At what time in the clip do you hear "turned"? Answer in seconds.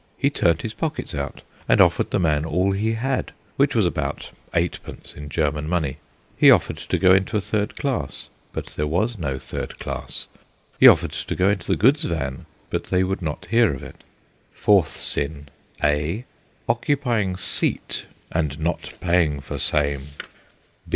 0.31-0.63